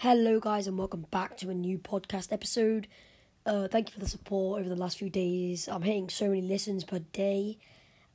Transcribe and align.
Hello, 0.00 0.38
guys, 0.40 0.66
and 0.66 0.76
welcome 0.76 1.06
back 1.10 1.38
to 1.38 1.48
a 1.48 1.54
new 1.54 1.78
podcast 1.78 2.30
episode. 2.30 2.86
Uh, 3.46 3.66
thank 3.66 3.88
you 3.88 3.94
for 3.94 3.98
the 4.00 4.06
support 4.06 4.60
over 4.60 4.68
the 4.68 4.76
last 4.76 4.98
few 4.98 5.08
days. 5.08 5.68
I'm 5.68 5.80
hitting 5.80 6.10
so 6.10 6.28
many 6.28 6.42
listens 6.42 6.84
per 6.84 6.98
day. 6.98 7.56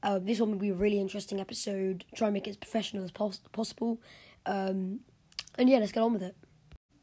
Uh, 0.04 0.20
this 0.20 0.39
one 0.39 0.52
will 0.52 0.59
be 0.59 0.70
a 0.70 0.75
really 0.75 0.99
interesting 0.99 1.41
episode. 1.41 2.05
Try 2.13 2.28
and 2.28 2.36
make 2.36 2.46
it 2.46 2.52
as 2.52 2.57
professional 2.57 3.04
as 3.04 3.09
pos- 3.09 3.41
possible. 3.52 3.99
Um, 4.46 4.99
and 5.57 5.71
yeah, 5.71 5.79
let's 5.79 5.91
get 5.91 6.04
on 6.04 6.13
with 6.13 6.21
it. 6.21 6.36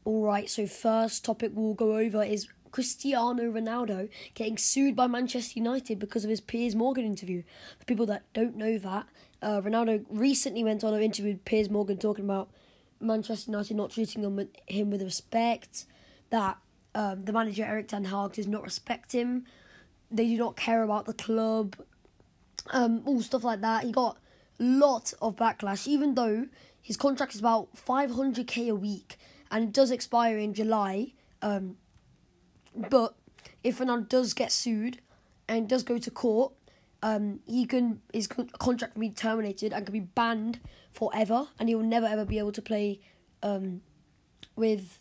Alright, 0.05 0.49
so 0.49 0.65
first 0.65 1.25
topic 1.25 1.51
we'll 1.53 1.73
go 1.73 1.97
over 1.97 2.23
is 2.23 2.47
Cristiano 2.71 3.51
Ronaldo 3.51 4.07
getting 4.33 4.57
sued 4.57 4.95
by 4.95 5.07
Manchester 5.07 5.59
United 5.59 5.99
because 5.99 6.23
of 6.23 6.29
his 6.29 6.39
Piers 6.39 6.73
Morgan 6.73 7.03
interview. 7.03 7.43
For 7.79 7.85
people 7.85 8.05
that 8.05 8.31
don't 8.33 8.55
know 8.55 8.77
that, 8.77 9.07
uh, 9.41 9.59
Ronaldo 9.59 10.05
recently 10.09 10.63
went 10.63 10.85
on 10.85 10.93
an 10.93 11.01
interview 11.01 11.33
with 11.33 11.43
Piers 11.43 11.69
Morgan 11.69 11.97
talking 11.97 12.23
about 12.23 12.49
Manchester 12.99 13.51
United 13.51 13.75
not 13.75 13.91
treating 13.91 14.23
him 14.23 14.35
with, 14.35 14.49
him 14.67 14.89
with 14.89 15.01
respect, 15.01 15.85
that 16.29 16.57
um, 16.95 17.23
the 17.23 17.33
manager 17.33 17.63
Erik 17.63 17.87
Ten 17.87 18.05
Hag 18.05 18.33
does 18.33 18.47
not 18.47 18.63
respect 18.63 19.11
him, 19.11 19.45
they 20.11 20.27
do 20.27 20.37
not 20.37 20.55
care 20.55 20.83
about 20.83 21.05
the 21.05 21.13
club, 21.13 21.75
um, 22.71 23.01
all 23.05 23.21
stuff 23.21 23.43
like 23.43 23.61
that. 23.61 23.83
He 23.83 23.91
got 23.91 24.17
a 24.59 24.63
lot 24.63 25.13
of 25.21 25.35
backlash, 25.35 25.87
even 25.87 26.15
though 26.15 26.47
his 26.81 26.97
contract 26.97 27.33
is 27.33 27.39
about 27.39 27.75
500k 27.75 28.69
a 28.69 28.75
week 28.75 29.17
and 29.51 29.65
it 29.65 29.73
does 29.73 29.91
expire 29.91 30.37
in 30.37 30.53
July. 30.53 31.13
Um, 31.41 31.77
but 32.75 33.15
if 33.63 33.79
Ronaldo 33.79 34.09
does 34.09 34.33
get 34.33 34.51
sued 34.51 34.99
and 35.47 35.67
does 35.67 35.83
go 35.83 35.97
to 35.97 36.11
court, 36.11 36.53
um, 37.01 37.39
he 37.45 37.65
can 37.65 38.01
his 38.13 38.27
contract 38.27 38.93
can 38.93 39.01
be 39.01 39.09
terminated 39.09 39.73
and 39.73 39.85
can 39.85 39.93
be 39.93 39.99
banned 39.99 40.59
forever, 40.91 41.47
and 41.59 41.69
he 41.69 41.75
will 41.75 41.83
never 41.83 42.05
ever 42.05 42.25
be 42.25 42.39
able 42.39 42.51
to 42.51 42.61
play 42.61 42.99
um, 43.41 43.81
with 44.55 44.99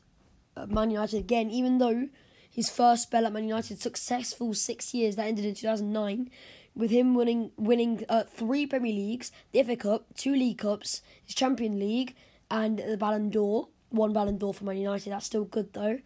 uh, 0.56 0.66
Man 0.66 0.90
United 0.90 1.18
again. 1.18 1.50
Even 1.50 1.78
though 1.78 2.08
his 2.50 2.70
first 2.70 3.04
spell 3.04 3.26
at 3.26 3.32
Man 3.32 3.44
United, 3.44 3.80
successful 3.80 4.54
six 4.54 4.94
years 4.94 5.16
that 5.16 5.26
ended 5.26 5.44
in 5.44 5.54
two 5.54 5.66
thousand 5.66 5.92
nine, 5.92 6.30
with 6.74 6.90
him 6.90 7.14
winning 7.14 7.50
winning 7.56 8.04
uh, 8.08 8.24
three 8.24 8.66
Premier 8.66 8.92
Leagues, 8.92 9.32
the 9.52 9.62
FA 9.62 9.76
Cup, 9.76 10.06
two 10.14 10.32
League 10.32 10.58
Cups, 10.58 11.02
his 11.24 11.34
Champion 11.34 11.78
League, 11.78 12.14
and 12.50 12.78
the 12.78 12.96
Ballon 12.96 13.30
d'Or. 13.30 13.68
One 13.90 14.12
Ballon 14.12 14.36
d'Or 14.36 14.52
for 14.52 14.64
Man 14.64 14.76
United. 14.76 15.10
That's 15.10 15.26
still 15.26 15.44
good 15.44 15.72
though 15.72 15.98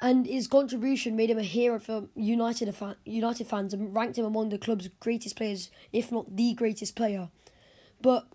and 0.00 0.26
his 0.26 0.46
contribution 0.46 1.14
made 1.16 1.30
him 1.30 1.38
a 1.38 1.42
hero 1.42 1.78
for 1.78 2.08
United 2.14 2.74
United 3.04 3.46
fans 3.46 3.74
and 3.74 3.94
ranked 3.94 4.18
him 4.18 4.24
among 4.24 4.48
the 4.48 4.58
club's 4.58 4.88
greatest 5.00 5.36
players, 5.36 5.70
if 5.92 6.10
not 6.10 6.36
the 6.36 6.54
greatest 6.54 6.96
player. 6.96 7.28
But 8.00 8.26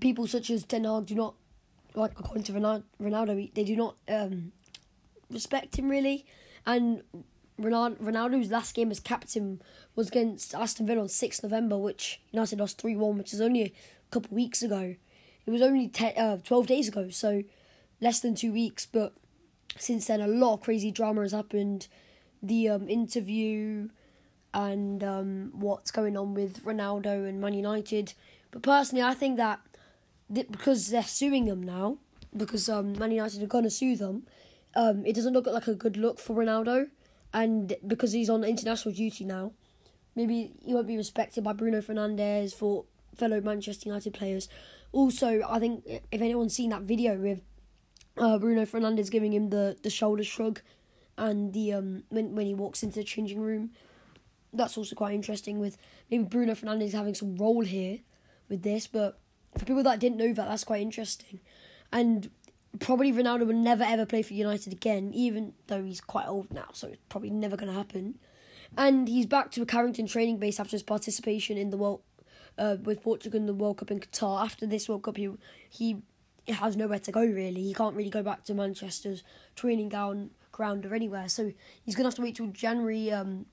people 0.00 0.26
such 0.26 0.48
as 0.50 0.64
Ten 0.64 0.84
Hag 0.84 1.06
do 1.06 1.14
not, 1.14 1.34
like 1.94 2.12
according 2.18 2.44
to 2.44 2.52
Ronaldo, 2.52 3.52
they 3.54 3.64
do 3.64 3.76
not 3.76 3.96
um, 4.08 4.52
respect 5.30 5.76
him 5.76 5.88
really. 5.88 6.24
And 6.64 7.02
Ronaldo's 7.60 8.50
last 8.50 8.74
game 8.74 8.90
as 8.90 9.00
captain 9.00 9.60
was 9.94 10.08
against 10.08 10.54
Aston 10.54 10.86
Villa 10.86 11.02
on 11.02 11.08
6th 11.08 11.42
November, 11.42 11.76
which 11.76 12.20
United 12.32 12.58
lost 12.58 12.80
3 12.80 12.96
1, 12.96 13.18
which 13.18 13.34
is 13.34 13.40
only 13.40 13.62
a 13.62 13.72
couple 14.10 14.28
of 14.28 14.32
weeks 14.32 14.62
ago. 14.62 14.96
It 15.46 15.50
was 15.50 15.62
only 15.62 15.90
uh, 16.16 16.38
12 16.38 16.66
days 16.66 16.88
ago, 16.88 17.10
so 17.10 17.42
less 18.00 18.20
than 18.20 18.34
two 18.34 18.52
weeks, 18.52 18.86
but 18.86 19.14
since 19.78 20.06
then, 20.06 20.20
a 20.20 20.26
lot 20.26 20.54
of 20.54 20.60
crazy 20.62 20.90
drama 20.90 21.22
has 21.22 21.32
happened. 21.32 21.88
The 22.42 22.70
um, 22.70 22.88
interview 22.88 23.88
and 24.52 25.04
um, 25.04 25.52
what's 25.54 25.90
going 25.90 26.16
on 26.16 26.34
with 26.34 26.64
Ronaldo 26.64 27.28
and 27.28 27.40
Man 27.40 27.54
United. 27.54 28.14
But 28.50 28.62
personally, 28.62 29.02
I 29.02 29.14
think 29.14 29.36
that 29.36 29.60
th- 30.34 30.50
because 30.50 30.88
they're 30.88 31.02
suing 31.02 31.44
them 31.44 31.62
now, 31.62 31.98
because 32.36 32.68
um, 32.68 32.98
Man 32.98 33.12
United 33.12 33.42
are 33.42 33.46
going 33.46 33.64
to 33.64 33.70
sue 33.70 33.96
them, 33.96 34.26
um, 34.74 35.04
it 35.06 35.14
doesn't 35.14 35.32
look 35.32 35.46
like 35.46 35.66
a 35.66 35.74
good 35.74 35.96
look 35.96 36.18
for 36.18 36.34
Ronaldo. 36.34 36.88
And 37.32 37.74
because 37.86 38.12
he's 38.12 38.30
on 38.30 38.42
international 38.42 38.94
duty 38.94 39.24
now, 39.24 39.52
maybe 40.16 40.52
he 40.64 40.74
won't 40.74 40.88
be 40.88 40.96
respected 40.96 41.44
by 41.44 41.52
Bruno 41.52 41.80
Fernandes 41.80 42.54
for 42.54 42.84
fellow 43.14 43.40
Manchester 43.40 43.88
United 43.88 44.14
players. 44.14 44.48
Also, 44.92 45.42
I 45.48 45.60
think 45.60 45.84
if 45.86 46.20
anyone's 46.20 46.54
seen 46.54 46.70
that 46.70 46.82
video 46.82 47.16
with 47.16 47.42
uh, 48.16 48.38
Bruno 48.38 48.64
Fernandes 48.64 49.10
giving 49.10 49.32
him 49.32 49.50
the, 49.50 49.76
the 49.82 49.90
shoulder 49.90 50.24
shrug, 50.24 50.60
and 51.18 51.52
the 51.52 51.72
um 51.72 52.04
when 52.08 52.34
when 52.34 52.46
he 52.46 52.54
walks 52.54 52.82
into 52.82 52.96
the 53.00 53.04
changing 53.04 53.40
room, 53.40 53.70
that's 54.52 54.78
also 54.78 54.94
quite 54.94 55.14
interesting. 55.14 55.60
With 55.60 55.76
maybe 56.10 56.24
Bruno 56.24 56.54
Fernandes 56.54 56.92
having 56.92 57.14
some 57.14 57.36
role 57.36 57.64
here 57.64 57.98
with 58.48 58.62
this, 58.62 58.86
but 58.86 59.18
for 59.58 59.64
people 59.64 59.82
that 59.82 60.00
didn't 60.00 60.18
know 60.18 60.32
that, 60.32 60.48
that's 60.48 60.64
quite 60.64 60.82
interesting, 60.82 61.40
and 61.92 62.30
probably 62.78 63.12
Ronaldo 63.12 63.46
will 63.46 63.54
never 63.54 63.84
ever 63.84 64.06
play 64.06 64.22
for 64.22 64.34
United 64.34 64.72
again, 64.72 65.12
even 65.12 65.54
though 65.66 65.82
he's 65.82 66.00
quite 66.00 66.28
old 66.28 66.52
now, 66.52 66.68
so 66.72 66.88
it's 66.88 66.98
probably 67.08 67.30
never 67.30 67.56
going 67.56 67.72
to 67.72 67.76
happen. 67.76 68.18
And 68.78 69.08
he's 69.08 69.26
back 69.26 69.50
to 69.52 69.62
a 69.62 69.66
Carrington 69.66 70.06
training 70.06 70.38
base 70.38 70.60
after 70.60 70.72
his 70.72 70.84
participation 70.84 71.58
in 71.58 71.70
the 71.70 71.76
World 71.76 72.02
uh, 72.56 72.76
with 72.80 73.02
Portugal 73.02 73.40
in 73.40 73.46
the 73.46 73.54
World 73.54 73.78
Cup 73.78 73.90
in 73.90 73.98
Qatar. 73.98 74.44
After 74.44 74.66
this 74.66 74.88
World 74.88 75.02
Cup, 75.02 75.16
he 75.16 75.28
he 75.68 76.02
has 76.48 76.76
nowhere 76.76 76.98
to 76.98 77.12
go 77.12 77.24
really. 77.24 77.62
He 77.62 77.74
can't 77.74 77.94
really 77.94 78.10
go 78.10 78.22
back 78.22 78.44
to 78.44 78.54
Manchester's 78.54 79.22
training 79.54 79.88
ground 79.88 80.30
ground 80.52 80.84
or 80.86 80.94
anywhere. 80.94 81.28
So 81.28 81.52
he's 81.82 81.94
gonna 81.94 82.08
have 82.08 82.14
to 82.16 82.22
wait 82.22 82.36
till 82.36 82.48
January 82.48 83.10
um 83.12 83.46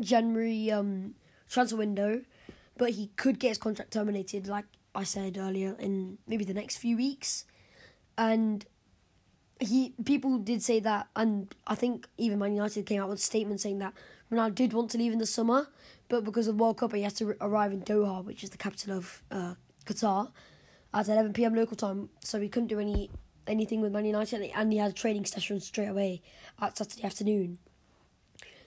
January 0.00 0.70
um 0.70 1.14
transfer 1.48 1.76
window. 1.76 2.22
But 2.76 2.90
he 2.90 3.08
could 3.16 3.38
get 3.38 3.48
his 3.48 3.58
contract 3.58 3.92
terminated, 3.92 4.46
like 4.46 4.64
I 4.94 5.04
said 5.04 5.36
earlier, 5.36 5.76
in 5.78 6.18
maybe 6.26 6.44
the 6.44 6.54
next 6.54 6.78
few 6.78 6.96
weeks. 6.96 7.44
And 8.16 8.64
he 9.58 9.94
people 10.04 10.38
did 10.38 10.62
say 10.62 10.80
that 10.80 11.08
and 11.14 11.54
I 11.66 11.74
think 11.74 12.08
even 12.16 12.38
Man 12.38 12.54
United 12.54 12.86
came 12.86 13.02
out 13.02 13.10
with 13.10 13.18
a 13.18 13.22
statement 13.22 13.60
saying 13.60 13.78
that 13.80 13.92
Ronaldo 14.32 14.54
did 14.54 14.72
want 14.72 14.90
to 14.92 14.98
leave 14.98 15.12
in 15.12 15.18
the 15.18 15.26
summer, 15.26 15.68
but 16.08 16.24
because 16.24 16.48
of 16.48 16.56
the 16.56 16.62
World 16.62 16.78
Cup 16.78 16.94
he 16.94 17.02
has 17.02 17.12
to 17.14 17.36
arrive 17.40 17.72
in 17.72 17.82
Doha, 17.82 18.24
which 18.24 18.42
is 18.42 18.50
the 18.50 18.56
capital 18.56 18.96
of 18.96 19.22
uh, 19.30 19.54
Qatar 19.84 20.30
at 20.92 21.08
11 21.08 21.32
p.m. 21.32 21.54
local 21.54 21.76
time, 21.76 22.10
so 22.20 22.40
he 22.40 22.48
couldn't 22.48 22.68
do 22.68 22.80
any 22.80 23.10
anything 23.46 23.80
with 23.80 23.92
Man 23.92 24.04
United, 24.04 24.50
and 24.54 24.72
he 24.72 24.78
had 24.78 24.90
a 24.90 24.94
training 24.94 25.24
session 25.24 25.60
straight 25.60 25.88
away 25.88 26.22
at 26.60 26.76
Saturday 26.76 27.04
afternoon. 27.04 27.58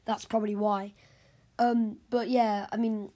That's 0.06 0.26
probably 0.26 0.56
why. 0.56 0.94
Um, 1.60 1.98
but 2.10 2.30
yeah, 2.30 2.68
I 2.72 2.78
mean, 2.78 3.12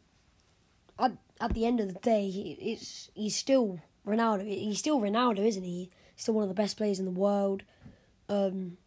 at 0.99 1.13
at 1.39 1.53
the 1.53 1.65
end 1.65 1.79
of 1.79 1.87
the 1.87 1.99
day, 1.99 2.29
he, 2.29 2.51
it's 2.59 3.09
he's 3.13 3.35
still 3.35 3.79
Ronaldo. 4.05 4.47
He's 4.47 4.79
still 4.79 4.99
Ronaldo, 4.99 5.39
isn't 5.39 5.63
he? 5.63 5.91
Still 6.15 6.35
one 6.35 6.43
of 6.43 6.49
the 6.49 6.55
best 6.55 6.77
players 6.77 6.99
in 6.99 7.05
the 7.05 7.11
world. 7.11 7.63
Um, 8.29 8.77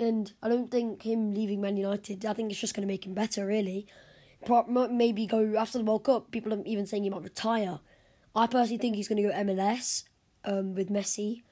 and 0.00 0.32
I 0.42 0.48
don't 0.48 0.70
think 0.70 1.02
him 1.02 1.34
leaving 1.34 1.60
Man 1.60 1.76
United. 1.76 2.24
I 2.24 2.32
think 2.32 2.50
it's 2.50 2.60
just 2.60 2.74
going 2.74 2.86
to 2.86 2.92
make 2.92 3.06
him 3.06 3.14
better, 3.14 3.46
really. 3.46 3.86
Maybe 4.68 5.26
go 5.26 5.54
after 5.56 5.78
the 5.78 5.84
World 5.84 6.04
Cup. 6.04 6.30
People 6.30 6.52
are 6.52 6.62
even 6.66 6.86
saying 6.86 7.04
he 7.04 7.10
might 7.10 7.22
retire 7.22 7.80
I 8.34 8.46
personally 8.46 8.78
think 8.78 8.96
he's 8.96 9.08
going 9.08 9.22
to 9.22 9.28
go 9.28 9.34
MLS 9.34 10.04
um, 10.44 10.74
with 10.74 10.90
Messi. 10.90 11.42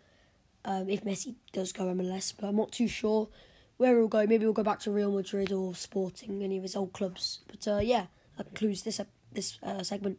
Um, 0.64 0.88
if 0.88 1.04
Messi 1.04 1.34
does 1.52 1.72
go 1.72 1.84
MLS, 1.84 2.32
but 2.38 2.48
I'm 2.48 2.56
not 2.56 2.72
too 2.72 2.88
sure 2.88 3.28
where 3.76 3.96
he'll 3.96 4.08
go. 4.08 4.26
Maybe 4.26 4.44
he'll 4.44 4.52
go 4.52 4.62
back 4.62 4.80
to 4.80 4.90
Real 4.90 5.10
Madrid 5.10 5.52
or 5.52 5.74
Sporting, 5.74 6.42
any 6.42 6.56
of 6.56 6.62
his 6.62 6.76
old 6.76 6.92
clubs. 6.92 7.40
But 7.48 7.66
uh, 7.66 7.78
yeah, 7.78 8.06
that 8.36 8.46
concludes 8.46 8.82
this 8.82 9.00
uh, 9.00 9.04
this 9.32 9.58
uh, 9.62 9.82
segment. 9.82 10.18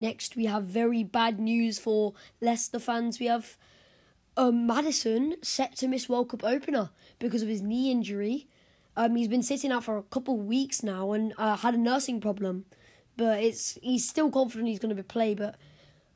Next, 0.00 0.34
we 0.34 0.46
have 0.46 0.64
very 0.64 1.04
bad 1.04 1.38
news 1.38 1.78
for 1.78 2.14
Leicester 2.40 2.78
fans. 2.78 3.20
We 3.20 3.26
have 3.26 3.56
um, 4.36 4.66
Maddison 4.66 5.36
set 5.42 5.76
to 5.76 5.88
miss 5.88 6.08
World 6.08 6.30
Cup 6.30 6.42
opener 6.42 6.90
because 7.18 7.42
of 7.42 7.48
his 7.48 7.62
knee 7.62 7.90
injury. 7.90 8.48
Um, 8.96 9.16
he's 9.16 9.28
been 9.28 9.42
sitting 9.42 9.72
out 9.72 9.84
for 9.84 9.96
a 9.96 10.02
couple 10.02 10.36
weeks 10.36 10.82
now 10.82 11.12
and 11.12 11.32
uh, 11.38 11.56
had 11.56 11.74
a 11.74 11.78
nursing 11.78 12.20
problem, 12.20 12.64
but 13.16 13.42
it's 13.42 13.78
he's 13.82 14.08
still 14.08 14.30
confident 14.30 14.68
he's 14.68 14.78
going 14.78 14.94
to 14.94 15.02
be 15.02 15.02
play, 15.02 15.34
but 15.34 15.56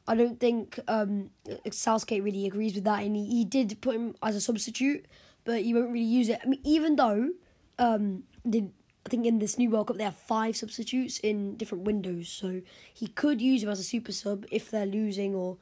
I 0.08 0.14
don't 0.14 0.38
think 0.38 0.78
um, 0.86 1.30
Southgate 1.70 2.22
really 2.22 2.46
agrees 2.46 2.74
with 2.74 2.84
that, 2.84 3.02
and 3.02 3.16
he, 3.16 3.26
he 3.26 3.44
did 3.44 3.80
put 3.80 3.96
him 3.96 4.14
as 4.22 4.36
a 4.36 4.40
substitute, 4.40 5.06
but 5.44 5.62
he 5.62 5.74
won't 5.74 5.91
really 5.91 6.04
use 6.04 6.28
it. 6.28 6.41
I 6.44 6.47
mean, 6.47 6.60
even 6.64 6.97
though 6.97 7.30
um, 7.78 8.22
I 8.47 9.08
think 9.08 9.26
in 9.26 9.38
this 9.38 9.58
new 9.58 9.70
World 9.70 9.88
Cup 9.88 9.97
they 9.97 10.04
have 10.04 10.16
five 10.16 10.56
substitutes 10.56 11.18
in 11.20 11.56
different 11.56 11.84
windows, 11.84 12.28
so 12.28 12.62
he 12.92 13.08
could 13.08 13.41
use 13.41 13.62
him 13.62 13.68
as 13.68 13.80
a 13.80 13.84
super 13.84 14.12
sub 14.12 14.47
if 14.50 14.70
they're 14.70 14.86
losing 14.86 15.34
or 15.34 15.58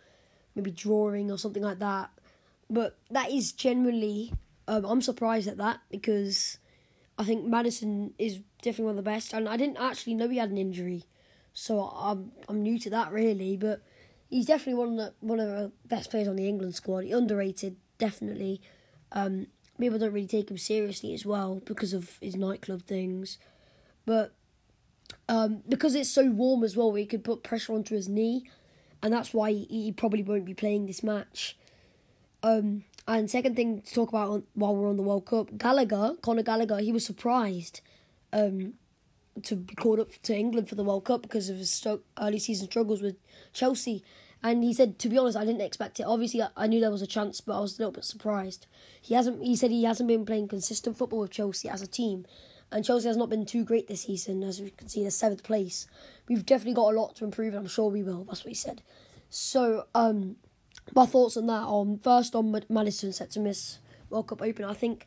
maybe 0.54 0.70
drawing 0.70 1.30
or 1.30 1.38
something 1.38 1.62
like 1.62 1.78
that. 1.78 2.10
But 2.70 2.96
that 3.10 3.30
is 3.30 3.52
generally, 3.52 4.32
um, 4.68 4.84
I'm 4.84 5.02
surprised 5.02 5.48
at 5.48 5.58
that 5.58 5.80
because 5.90 6.58
I 7.18 7.24
think 7.24 7.44
Maddison 7.44 8.14
is 8.18 8.40
definitely 8.62 8.86
one 8.86 8.98
of 8.98 9.04
the 9.04 9.10
best, 9.10 9.32
and 9.32 9.48
I 9.48 9.56
didn't 9.56 9.78
actually 9.78 10.14
know 10.14 10.28
he 10.28 10.38
had 10.38 10.50
an 10.50 10.58
injury, 10.58 11.04
so 11.52 11.80
I'm 11.80 12.32
I'm 12.48 12.62
new 12.62 12.78
to 12.78 12.90
that 12.90 13.12
really, 13.12 13.56
but 13.56 13.82
he's 14.34 14.46
definitely 14.46 14.80
one 14.82 14.90
of 14.94 14.96
the 14.96 15.10
one 15.20 15.40
of 15.44 15.48
the 15.48 15.70
best 15.86 16.10
players 16.10 16.26
on 16.26 16.36
the 16.36 16.48
England 16.48 16.74
squad. 16.74 17.04
He 17.04 17.12
underrated, 17.12 17.76
definitely. 17.98 18.60
Um, 19.12 19.46
people 19.78 19.98
don't 19.98 20.12
really 20.12 20.26
take 20.26 20.50
him 20.50 20.58
seriously 20.58 21.14
as 21.14 21.24
well 21.24 21.62
because 21.64 21.92
of 21.92 22.18
his 22.20 22.34
nightclub 22.34 22.82
things, 22.82 23.38
but 24.04 24.34
um, 25.28 25.62
because 25.68 25.94
it's 25.94 26.10
so 26.10 26.24
warm 26.30 26.64
as 26.64 26.76
well, 26.76 26.90
we 26.90 27.06
could 27.06 27.22
put 27.22 27.44
pressure 27.44 27.74
onto 27.74 27.94
his 27.94 28.08
knee, 28.08 28.50
and 29.02 29.12
that's 29.12 29.32
why 29.32 29.52
he, 29.52 29.66
he 29.70 29.92
probably 29.92 30.24
won't 30.24 30.44
be 30.44 30.54
playing 30.54 30.86
this 30.86 31.02
match. 31.02 31.56
Um, 32.42 32.84
And 33.06 33.30
second 33.30 33.54
thing 33.54 33.82
to 33.82 33.94
talk 33.94 34.08
about 34.08 34.44
while 34.54 34.74
we're 34.74 34.88
on 34.88 34.96
the 34.96 35.02
World 35.02 35.26
Cup, 35.26 35.46
Gallagher, 35.58 36.16
Conor 36.22 36.42
Gallagher, 36.42 36.78
he 36.78 36.92
was 36.92 37.04
surprised 37.04 37.80
um, 38.32 38.74
to 39.42 39.56
be 39.56 39.74
called 39.74 40.00
up 40.00 40.10
to 40.22 40.34
England 40.34 40.68
for 40.68 40.74
the 40.74 40.84
World 40.84 41.04
Cup 41.04 41.22
because 41.22 41.50
of 41.50 41.58
his 41.58 41.86
early 42.18 42.38
season 42.38 42.66
struggles 42.66 43.02
with 43.02 43.16
Chelsea. 43.52 44.02
And 44.44 44.62
he 44.62 44.74
said, 44.74 44.98
to 44.98 45.08
be 45.08 45.16
honest, 45.16 45.38
I 45.38 45.46
didn't 45.46 45.62
expect 45.62 45.98
it. 46.00 46.02
Obviously, 46.02 46.42
I 46.54 46.66
knew 46.66 46.78
there 46.78 46.90
was 46.90 47.00
a 47.00 47.06
chance, 47.06 47.40
but 47.40 47.56
I 47.56 47.60
was 47.60 47.78
a 47.78 47.78
little 47.78 47.92
bit 47.92 48.04
surprised. 48.04 48.66
He 49.00 49.14
hasn't. 49.14 49.42
He 49.42 49.56
said 49.56 49.70
he 49.70 49.84
hasn't 49.84 50.06
been 50.06 50.26
playing 50.26 50.48
consistent 50.48 50.98
football 50.98 51.20
with 51.20 51.30
Chelsea 51.30 51.66
as 51.66 51.80
a 51.80 51.86
team, 51.86 52.26
and 52.70 52.84
Chelsea 52.84 53.08
has 53.08 53.16
not 53.16 53.30
been 53.30 53.46
too 53.46 53.64
great 53.64 53.88
this 53.88 54.02
season, 54.02 54.44
as 54.44 54.60
we 54.60 54.68
can 54.68 54.88
see, 54.90 55.02
the 55.02 55.10
seventh 55.10 55.42
place. 55.44 55.86
We've 56.28 56.44
definitely 56.44 56.74
got 56.74 56.92
a 56.92 57.00
lot 57.00 57.16
to 57.16 57.24
improve, 57.24 57.54
and 57.54 57.62
I'm 57.62 57.68
sure 57.68 57.90
we 57.90 58.02
will. 58.02 58.24
That's 58.24 58.44
what 58.44 58.50
he 58.50 58.54
said. 58.54 58.82
So, 59.30 59.86
um, 59.94 60.36
my 60.94 61.06
thoughts 61.06 61.38
on 61.38 61.46
that. 61.46 61.62
On 61.62 61.96
first, 61.96 62.34
on 62.34 62.54
Maddison 62.68 63.14
set 63.14 63.30
to 63.30 63.40
miss 63.40 63.78
World 64.10 64.26
Cup 64.26 64.42
Open. 64.42 64.66
I 64.66 64.74
think, 64.74 65.06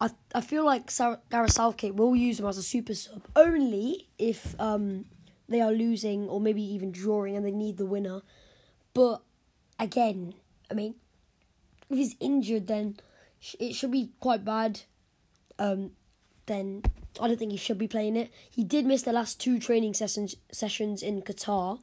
I 0.00 0.08
I 0.34 0.40
feel 0.40 0.64
like 0.64 0.90
Gareth 1.30 1.52
Southgate 1.52 1.96
will 1.96 2.16
use 2.16 2.40
him 2.40 2.46
as 2.46 2.56
a 2.56 2.62
super 2.62 2.94
sub 2.94 3.22
only 3.36 4.08
if 4.18 4.58
um 4.58 5.04
they 5.46 5.60
are 5.60 5.72
losing 5.72 6.26
or 6.28 6.40
maybe 6.40 6.62
even 6.62 6.90
drawing 6.90 7.36
and 7.36 7.44
they 7.44 7.50
need 7.50 7.76
the 7.76 7.84
winner. 7.84 8.22
But 8.96 9.20
again, 9.78 10.32
I 10.70 10.74
mean, 10.74 10.94
if 11.90 11.98
he's 11.98 12.16
injured, 12.18 12.66
then 12.66 12.96
it 13.60 13.74
should 13.74 13.90
be 13.90 14.12
quite 14.20 14.42
bad. 14.42 14.80
Um, 15.58 15.90
then 16.46 16.82
I 17.20 17.28
don't 17.28 17.38
think 17.38 17.50
he 17.50 17.58
should 17.58 17.76
be 17.76 17.88
playing 17.88 18.16
it. 18.16 18.30
He 18.50 18.64
did 18.64 18.86
miss 18.86 19.02
the 19.02 19.12
last 19.12 19.38
two 19.38 19.58
training 19.58 19.92
sessions 19.92 20.34
sessions 20.50 21.02
in 21.02 21.20
Qatar, 21.20 21.78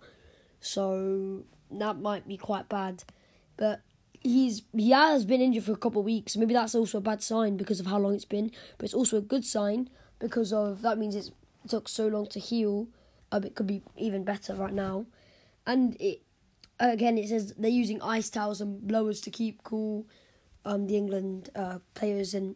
so 0.60 1.44
that 1.69 2.00
might 2.00 2.27
be 2.27 2.36
quite 2.36 2.68
bad. 2.68 3.04
But 3.57 3.81
he's 4.19 4.63
he 4.75 4.89
has 4.89 5.24
been 5.24 5.39
injured 5.39 5.65
for 5.65 5.74
a 5.74 5.77
couple 5.77 6.00
of 6.00 6.06
weeks. 6.06 6.36
Maybe 6.36 6.56
that's 6.56 6.74
also 6.74 6.98
a 6.98 7.01
bad 7.01 7.21
sign 7.21 7.57
because 7.57 7.80
of 7.80 7.86
how 7.86 8.00
long 8.00 8.15
it's 8.15 8.25
been. 8.25 8.51
But 8.80 8.86
it's 8.86 8.95
also 8.95 9.18
a 9.18 9.21
good 9.21 9.45
sign 9.45 9.88
because 10.18 10.51
of 10.51 10.81
that 10.81 10.98
means 10.98 11.15
it 11.15 11.30
took 11.68 11.88
so 11.88 12.07
long 12.07 12.25
to 12.30 12.39
heal. 12.39 12.88
Um, 13.31 13.44
it 13.44 13.54
could 13.54 13.68
be 13.68 13.83
even 13.98 14.24
better 14.24 14.56
right 14.56 14.74
now, 14.74 15.06
and 15.68 15.95
it 16.00 16.24
again, 16.79 17.17
it 17.17 17.29
says 17.29 17.53
they're 17.57 17.69
using 17.69 18.01
ice 18.01 18.29
towels 18.29 18.61
and 18.61 18.85
blowers 18.87 19.21
to 19.21 19.29
keep 19.29 19.63
cool. 19.63 20.05
Um, 20.65 20.87
the 20.87 20.95
England 20.95 21.49
uh, 21.55 21.79
players 21.93 22.33
and 22.33 22.55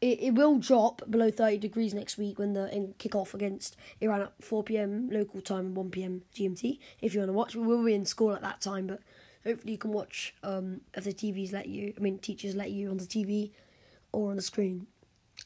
it, 0.00 0.20
it 0.20 0.34
will 0.34 0.58
drop 0.58 1.02
below 1.10 1.30
30 1.30 1.58
degrees 1.58 1.92
next 1.92 2.18
week 2.18 2.38
when 2.38 2.52
the 2.52 2.74
in 2.74 2.94
kick 2.98 3.14
off 3.14 3.34
against 3.34 3.76
Iran 4.00 4.22
at 4.22 4.32
4 4.40 4.62
p.m. 4.62 5.08
local 5.10 5.40
time 5.40 5.66
and 5.66 5.76
1 5.76 5.90
p.m. 5.90 6.22
GMT. 6.34 6.78
If 7.00 7.14
you 7.14 7.20
want 7.20 7.30
to 7.30 7.34
watch, 7.34 7.56
we 7.56 7.66
will 7.66 7.84
be 7.84 7.94
in 7.94 8.06
school 8.06 8.34
at 8.34 8.42
that 8.42 8.60
time, 8.60 8.86
but 8.86 9.00
hopefully 9.44 9.72
you 9.72 9.78
can 9.78 9.92
watch 9.92 10.34
um, 10.42 10.82
if 10.94 11.04
the 11.04 11.12
TVs 11.12 11.52
let 11.52 11.66
you. 11.66 11.92
I 11.96 12.00
mean, 12.00 12.18
teachers 12.18 12.54
let 12.54 12.70
you 12.70 12.90
on 12.90 12.98
the 12.98 13.04
TV 13.04 13.50
or 14.12 14.30
on 14.30 14.36
the 14.36 14.42
screen. 14.42 14.86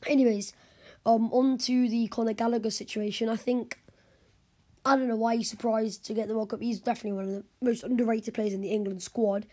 Anyways, 0.07 0.53
um, 1.07 1.33
on 1.33 1.59
to 1.59 1.89
the 1.89 2.07
Conor 2.09 2.33
Gallagher 2.35 2.71
situation. 2.71 3.29
I 3.29 3.37
think 3.37 3.79
I 4.85 4.97
don't 4.97 5.09
know 5.09 5.17
why 5.17 5.37
he's 5.37 5.51
surprised 5.51 6.05
to 6.07 6.15
get 6.15 6.29
the 6.29 6.35
World 6.35 6.51
Cup. 6.51 6.61
He's 6.61 6.81
definitely 6.81 7.13
one 7.13 7.25
of 7.25 7.31
the 7.31 7.45
most 7.61 7.85
underrated 7.85 8.35
players 8.35 8.53
in 8.53 8.61
the 8.61 8.71
England 8.71 9.03
squad. 9.03 9.47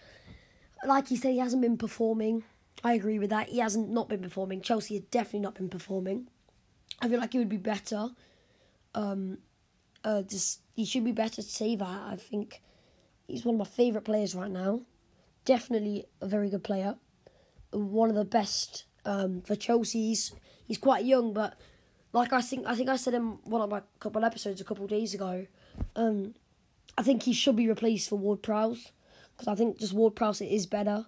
Like 0.85 1.11
you 1.11 1.17
said, 1.17 1.31
he 1.31 1.37
hasn't 1.39 1.61
been 1.61 1.77
performing. 1.77 2.43
I 2.83 2.93
agree 2.93 3.19
with 3.19 3.29
that. 3.29 3.49
He 3.49 3.59
hasn't 3.59 3.89
not 3.89 4.09
been 4.09 4.21
performing. 4.21 4.61
Chelsea 4.61 4.95
has 4.95 5.03
definitely 5.03 5.41
not 5.41 5.55
been 5.55 5.69
performing. 5.69 6.27
I 7.01 7.09
feel 7.09 7.19
like 7.19 7.33
he 7.33 7.39
would 7.39 7.49
be 7.49 7.57
better. 7.57 8.09
Um, 8.95 9.39
uh, 10.03 10.23
just 10.23 10.61
he 10.75 10.85
should 10.85 11.03
be 11.03 11.11
better 11.11 11.35
to 11.35 11.41
say 11.41 11.75
that. 11.75 11.87
I 12.07 12.15
think 12.15 12.61
he's 13.27 13.45
one 13.45 13.55
of 13.55 13.59
my 13.59 13.65
favourite 13.65 14.05
players 14.05 14.33
right 14.33 14.49
now. 14.49 14.81
Definitely 15.45 16.05
a 16.21 16.27
very 16.27 16.49
good 16.49 16.63
player. 16.63 16.95
One 17.71 18.09
of 18.09 18.15
the 18.15 18.25
best 18.25 18.85
um, 19.05 19.41
for 19.41 19.55
Chelsea. 19.55 20.07
He's, 20.07 20.33
he's 20.65 20.77
quite 20.77 21.05
young, 21.05 21.33
but 21.33 21.59
like 22.11 22.33
I 22.33 22.41
think 22.41 22.65
I 22.65 22.75
think 22.75 22.89
I 22.89 22.95
said 22.95 23.13
in 23.13 23.39
one 23.43 23.61
of 23.61 23.69
my 23.69 23.81
couple 23.99 24.23
episodes 24.25 24.61
a 24.61 24.63
couple 24.63 24.87
days 24.87 25.13
ago, 25.13 25.45
um, 25.95 26.33
I 26.97 27.03
think 27.03 27.23
he 27.23 27.33
should 27.33 27.55
be 27.55 27.67
replaced 27.67 28.09
for 28.09 28.17
Ward 28.17 28.41
Prowse 28.41 28.91
because 29.33 29.47
I 29.47 29.55
think 29.55 29.79
just 29.79 29.93
Ward 29.93 30.15
Prowse 30.15 30.41
is 30.41 30.65
better 30.65 31.05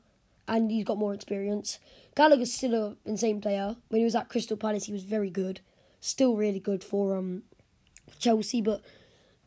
and 0.48 0.70
he's 0.70 0.86
got 0.86 0.98
more 0.98 1.14
experience. 1.14 1.80
Gallagher's 2.16 2.54
still 2.54 2.74
an 2.74 2.98
insane 3.06 3.42
player. 3.42 3.76
When 3.90 4.00
he 4.00 4.06
was 4.06 4.16
at 4.16 4.30
Crystal 4.30 4.58
Palace, 4.58 4.86
he 4.86 4.94
was 4.94 5.04
very 5.04 5.30
good, 5.30 5.62
still 6.00 6.36
really 6.36 6.60
good 6.60 6.84
for 6.84 7.16
um 7.18 7.44
Chelsea, 8.20 8.62
but. 8.62 8.82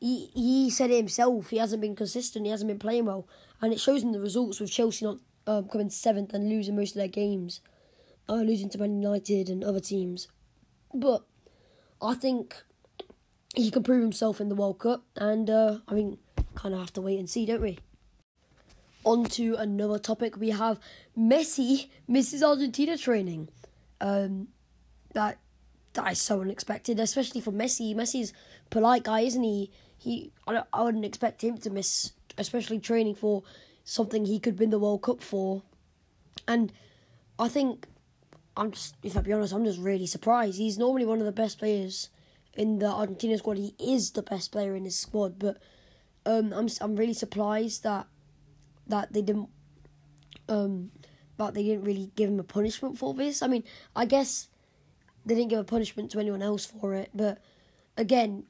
He, 0.01 0.29
he 0.35 0.69
said 0.69 0.91
it 0.91 0.99
himself. 0.99 1.49
He 1.49 1.57
hasn't 1.57 1.81
been 1.81 1.97
consistent. 1.97 2.45
He 2.45 2.51
hasn't 2.51 2.69
been 2.69 2.79
playing 2.79 3.07
well, 3.07 3.27
and 3.63 3.73
it 3.73 3.81
shows 3.81 4.03
in 4.03 4.13
the 4.13 4.21
results 4.21 4.61
with 4.61 4.71
Chelsea 4.71 5.07
not 5.07 5.17
um, 5.47 5.67
coming 5.69 5.89
seventh 5.89 6.35
and 6.35 6.49
losing 6.49 6.77
most 6.77 6.91
of 6.91 6.97
their 6.99 7.09
games, 7.09 7.61
uh, 8.29 8.35
losing 8.35 8.69
to 8.71 8.79
Man 8.79 9.01
United 9.01 9.49
and 9.49 9.65
other 9.65 9.81
teams. 9.81 10.29
But 10.93 11.25
I 12.05 12.15
think 12.15 12.63
he 13.57 13.71
can 13.71 13.83
prove 13.83 14.03
himself 14.03 14.41
in 14.41 14.49
the 14.49 14.55
World 14.55 14.79
Cup, 14.79 15.05
and 15.17 15.49
uh, 15.49 15.79
I 15.89 15.95
mean, 15.95 16.19
kind 16.55 16.75
of 16.75 16.81
have 16.81 16.93
to 16.95 17.01
wait 17.01 17.19
and 17.19 17.29
see, 17.29 17.47
don't 17.47 17.63
we? 17.63 17.79
On 19.05 19.25
to 19.25 19.55
another 19.57 19.99
topic, 19.99 20.37
we 20.37 20.51
have 20.51 20.79
Messi 21.19 21.89
misses 22.07 22.43
Argentina 22.43 22.97
training. 22.97 23.49
Um, 24.01 24.49
that 25.15 25.39
that 25.95 26.13
is 26.13 26.21
so 26.21 26.41
unexpected, 26.41 26.99
especially 27.01 27.41
for 27.41 27.53
Messi. 27.53 27.95
Messi's 27.95 28.33
polite 28.71 29.05
guy, 29.05 29.21
isn't 29.21 29.43
he? 29.43 29.71
He 29.97 30.33
I, 30.47 30.63
I 30.73 30.83
wouldn't 30.83 31.05
expect 31.05 31.43
him 31.43 31.57
to 31.59 31.71
miss, 31.71 32.13
especially 32.37 32.81
training 32.81 33.15
for 33.15 33.43
something 33.85 34.25
he 34.25 34.41
could 34.41 34.59
win 34.59 34.71
the 34.71 34.79
World 34.79 35.03
Cup 35.03 35.21
for. 35.23 35.63
And 36.49 36.73
I 37.39 37.49
think 37.49 37.87
I'm 38.57 38.71
just, 38.71 38.97
if 39.03 39.17
I 39.17 39.21
be 39.21 39.33
honest, 39.33 39.53
I'm 39.53 39.65
just 39.65 39.81
really 39.81 40.07
surprised. 40.07 40.59
He's 40.59 40.79
normally 40.79 41.07
one 41.07 41.19
of 41.19 41.27
the 41.27 41.33
best 41.33 41.59
players 41.59 42.11
in 42.55 42.79
the 42.79 42.87
Argentina 42.87 43.37
squad. 43.39 43.57
He 43.57 43.75
is 43.79 44.13
the 44.13 44.23
best 44.23 44.53
player 44.53 44.75
in 44.75 44.85
his 44.85 44.99
squad, 44.99 45.39
but 45.39 45.59
um, 46.27 46.53
I'm 46.53 46.69
I'm 46.81 46.97
really 46.97 47.15
surprised 47.15 47.83
that 47.83 48.07
that 48.87 49.13
they 49.13 49.23
didn't 49.23 49.49
um, 50.49 50.91
but 51.37 51.55
they 51.55 51.63
didn't 51.63 51.85
really 51.85 52.11
give 52.17 52.29
him 52.29 52.39
a 52.39 52.45
punishment 52.45 52.99
for 52.99 53.15
this. 53.15 53.43
I 53.43 53.47
mean, 53.47 53.65
I 53.97 54.05
guess 54.05 54.49
they 55.27 55.35
didn't 55.35 55.51
give 55.51 55.59
a 55.59 55.65
punishment 55.65 56.11
to 56.13 56.21
anyone 56.21 56.43
else 56.43 56.65
for 56.65 56.95
it, 56.95 57.11
but 57.15 57.39
again, 57.97 58.45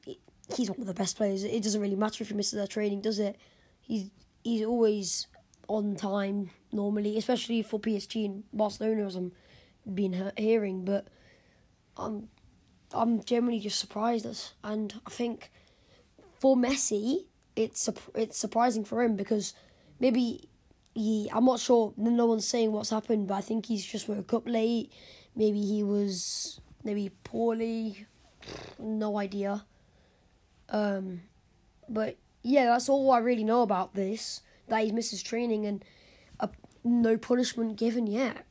he's 0.55 0.69
one 0.69 0.81
of 0.81 0.87
the 0.87 0.93
best 0.93 1.17
players. 1.17 1.43
It 1.43 1.63
doesn't 1.63 1.81
really 1.81 1.95
matter 1.95 2.23
if 2.23 2.29
he 2.29 2.35
misses 2.35 2.57
their 2.57 2.67
training, 2.67 3.01
does 3.01 3.19
it? 3.19 3.37
He's 3.81 4.09
he's 4.43 4.65
always 4.65 5.27
on 5.67 5.95
time 5.95 6.51
normally, 6.71 7.17
especially 7.17 7.63
for 7.63 7.79
PSG 7.79 8.25
and 8.25 8.43
Barcelona, 8.53 9.05
as 9.05 9.15
I'm 9.15 9.31
been 9.93 10.31
hearing, 10.37 10.85
but 10.85 11.07
I'm 11.97 12.29
I'm 12.93 13.23
generally 13.23 13.59
just 13.59 13.79
surprised 13.79 14.25
us, 14.25 14.53
and 14.63 14.93
I 15.05 15.09
think 15.09 15.51
for 16.39 16.55
Messi, 16.55 17.25
it's 17.55 17.89
it's 18.13 18.37
surprising 18.37 18.85
for 18.85 19.03
him 19.03 19.15
because 19.15 19.53
maybe 19.99 20.49
he 20.93 21.29
I'm 21.33 21.45
not 21.45 21.59
sure. 21.59 21.93
No 21.97 22.25
one's 22.25 22.47
saying 22.47 22.71
what's 22.71 22.89
happened, 22.89 23.27
but 23.27 23.35
I 23.35 23.41
think 23.41 23.65
he's 23.65 23.85
just 23.85 24.07
woke 24.07 24.33
up 24.33 24.47
late. 24.47 24.91
Maybe 25.35 25.61
he 25.61 25.83
was 25.83 26.59
maybe 26.83 27.11
poorly. 27.23 28.05
No 28.77 29.17
idea. 29.17 29.65
Um, 30.69 31.21
but 31.89 32.17
yeah, 32.43 32.65
that's 32.65 32.89
all 32.89 33.09
I 33.11 33.17
really 33.17 33.43
know 33.43 33.63
about 33.63 33.95
this. 33.95 34.41
That 34.67 34.83
he's 34.83 34.93
missed 34.93 35.11
his 35.11 35.23
training 35.23 35.65
and 35.65 35.83
no 36.85 37.17
punishment 37.17 37.75
given 37.75 38.05
yet 38.05 38.45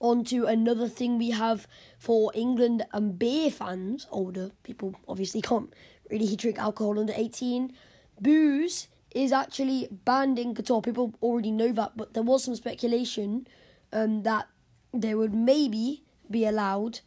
on 0.00 0.24
to 0.24 0.46
another 0.46 0.88
thing 0.88 1.18
we 1.18 1.30
have 1.30 1.66
for 1.98 2.30
England 2.34 2.84
and 2.92 3.18
beer 3.18 3.50
fans, 3.50 4.06
older 4.10 4.50
people 4.62 4.94
obviously 5.08 5.42
can't 5.42 5.72
really 6.10 6.36
drink 6.36 6.58
alcohol 6.58 6.98
under 6.98 7.12
18. 7.14 7.72
Booze 8.20 8.88
is 9.14 9.32
actually 9.32 9.88
banned 10.04 10.38
in 10.38 10.54
Qatar. 10.54 10.82
People 10.82 11.14
already 11.22 11.50
know 11.50 11.72
that, 11.72 11.96
but 11.96 12.14
there 12.14 12.22
was 12.22 12.44
some 12.44 12.54
speculation 12.54 13.46
um, 13.92 14.22
that 14.22 14.48
they 14.92 15.14
would 15.14 15.34
maybe 15.34 16.02
be 16.30 16.44
allowed 16.44 17.00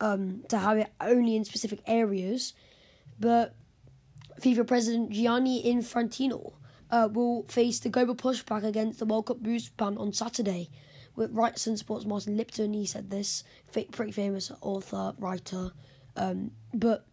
um, 0.00 0.42
to 0.48 0.58
have 0.58 0.78
it 0.78 0.92
only 1.00 1.36
in 1.36 1.44
specific 1.44 1.80
areas. 1.86 2.54
But 3.20 3.54
FIFA 4.40 4.66
President 4.66 5.10
Gianni 5.10 5.62
Infantino 5.62 6.54
uh, 6.90 7.08
will 7.12 7.44
face 7.44 7.78
the 7.78 7.88
global 7.88 8.16
pushback 8.16 8.64
against 8.64 8.98
the 8.98 9.06
World 9.06 9.26
Cup 9.26 9.40
booze 9.40 9.68
ban 9.70 9.96
on 9.96 10.12
Saturday 10.12 10.70
with 11.16 11.32
Rights 11.32 11.66
and 11.66 11.78
Sports 11.78 12.04
Martin 12.04 12.36
Lipton. 12.36 12.72
He 12.74 12.86
said 12.86 13.10
this, 13.10 13.44
pretty 13.72 14.12
famous 14.12 14.50
author, 14.60 15.14
writer. 15.18 15.72
Um, 16.16 16.52
but 16.74 17.06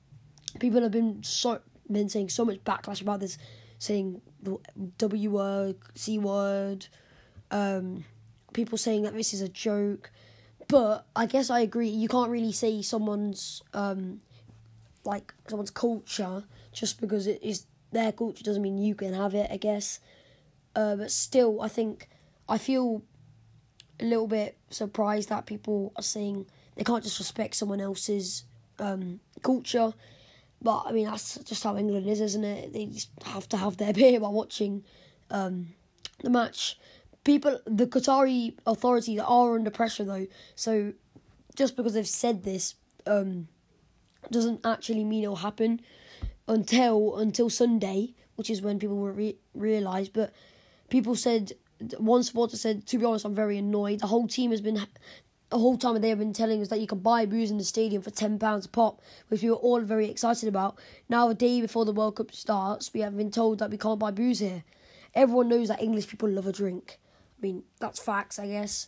people 0.60 0.82
have 0.82 0.92
been 0.92 1.24
so 1.24 1.62
been 1.92 2.10
saying 2.10 2.30
so 2.30 2.46
much 2.46 2.64
backlash 2.64 3.02
about 3.02 3.20
this, 3.20 3.38
saying 3.80 4.22
the 4.42 4.58
W 4.98 5.32
word, 5.32 5.78
C 5.96 6.20
word, 6.20 6.88
um, 7.52 8.06
people 8.54 8.78
saying 8.78 9.04
that 9.04 9.14
this 9.14 9.34
is 9.34 9.42
a 9.42 9.50
joke. 9.50 10.12
But 10.68 11.06
I 11.16 11.26
guess 11.26 11.50
I 11.50 11.62
agree. 11.62 11.90
You 11.90 12.08
can't 12.08 12.30
really 12.30 12.52
say 12.52 12.82
someone's 12.82 13.64
um, 13.74 14.22
like 15.04 15.34
someone's 15.48 15.72
culture 15.72 16.44
just 16.72 17.02
because 17.02 17.26
it 17.26 17.40
is 17.42 17.66
their 17.92 18.12
culture 18.12 18.44
doesn't 18.44 18.62
mean 18.62 18.78
you 18.78 18.94
can 18.94 19.14
have 19.14 19.34
it. 19.34 19.50
I 19.52 19.58
guess, 19.58 20.00
uh, 20.76 20.96
but 20.96 21.12
still, 21.12 21.62
I 21.62 21.68
think 21.68 22.08
I 22.48 22.58
feel 22.58 23.02
a 24.00 24.06
little 24.06 24.28
bit 24.28 24.58
surprised 24.70 25.30
that 25.30 25.46
people 25.46 25.92
are 25.96 26.04
saying 26.04 26.46
they 26.76 26.84
can't 26.84 27.04
just 27.04 27.20
respect 27.20 27.56
someone 27.56 27.82
else's 27.82 28.46
um, 28.80 29.20
culture. 29.42 29.94
But 30.62 30.84
I 30.86 30.92
mean, 30.92 31.06
that's 31.06 31.38
just 31.40 31.64
how 31.64 31.78
England 31.78 32.08
is, 32.08 32.22
isn't 32.22 32.44
it? 32.44 32.74
They 32.74 32.86
just 32.86 33.10
have 33.26 33.48
to 33.50 33.58
have 33.58 33.78
their 33.78 33.94
beer 34.00 34.20
while 34.20 34.34
watching 34.34 34.84
um, 35.30 35.68
the 36.24 36.30
match. 36.30 36.78
People, 37.24 37.60
the 37.66 37.86
Qatari 37.86 38.56
authorities 38.66 39.20
are 39.20 39.56
under 39.56 39.70
pressure 39.70 40.06
though, 40.06 40.28
so 40.56 40.94
just 41.56 41.76
because 41.76 41.94
they've 41.94 42.08
said 42.08 42.44
this 42.44 42.76
um, 43.06 43.50
doesn't 44.32 44.66
actually 44.66 45.04
mean 45.04 45.24
it'll 45.24 45.36
happen 45.36 45.82
until 46.48 47.18
until 47.18 47.50
Sunday, 47.50 48.14
which 48.36 48.50
is 48.50 48.62
when 48.62 48.80
people 48.80 48.98
will 48.98 49.12
re- 49.12 49.38
realize. 49.54 50.08
But 50.08 50.34
people 50.90 51.16
said 51.16 51.54
one 51.98 52.24
supporter 52.24 52.58
said, 52.58 52.86
to 52.88 52.98
be 52.98 53.06
honest, 53.06 53.26
I'm 53.26 53.36
very 53.36 53.58
annoyed. 53.58 54.00
The 54.00 54.08
whole 54.08 54.28
team 54.28 54.52
has 54.52 54.62
been 54.62 54.86
the 55.50 55.58
whole 55.58 55.78
time 55.78 56.00
they 56.00 56.10
have 56.10 56.20
been 56.20 56.34
telling 56.34 56.62
us 56.62 56.68
that 56.68 56.80
you 56.80 56.86
can 56.88 57.00
buy 57.00 57.26
booze 57.26 57.50
in 57.50 57.58
the 57.58 57.64
stadium 57.64 58.02
for 58.02 58.12
ten 58.12 58.38
pounds 58.38 58.68
a 58.68 58.70
pop, 58.70 59.02
which 59.30 59.42
we 59.42 59.50
were 59.50 59.56
all 59.56 59.82
very 59.82 60.10
excited 60.10 60.48
about. 60.48 60.78
Now, 61.08 61.30
a 61.30 61.34
day 61.34 61.60
before 61.60 61.86
the 61.86 61.92
World 61.92 62.18
Cup 62.18 62.32
starts, 62.32 62.94
we 62.94 63.00
have 63.00 63.18
been 63.18 63.32
told 63.32 63.60
that 63.60 63.72
we 63.72 63.78
can't 63.78 64.00
buy 64.00 64.12
booze 64.12 64.40
here. 64.40 64.64
Everyone 65.16 65.50
knows 65.50 65.70
that 65.70 65.82
English 65.82 66.08
people 66.08 66.30
love 66.30 66.46
a 66.46 66.52
drink. 66.52 67.00
I 67.38 67.42
mean, 67.42 67.64
that's 67.80 68.00
facts, 68.00 68.38
I 68.38 68.48
guess. 68.48 68.88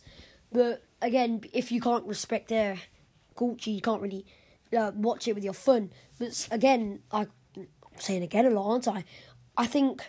But 0.52 0.84
again, 1.00 1.40
if 1.52 1.72
you 1.72 1.80
can't 1.80 2.06
respect 2.06 2.48
their 2.48 2.78
culture, 3.34 3.70
you 3.70 3.80
can't 3.80 4.02
really 4.02 4.24
uh, 4.76 4.92
watch 4.94 5.26
it 5.26 5.34
with 5.34 5.42
your 5.42 5.54
fun. 5.54 5.90
But 6.18 6.46
again, 6.50 7.00
I'm 7.10 7.28
saying 7.98 8.22
again 8.22 8.46
a 8.46 8.50
lot, 8.50 8.70
aren't 8.70 8.88
I? 8.88 9.04
I 9.56 9.66
think, 9.66 10.02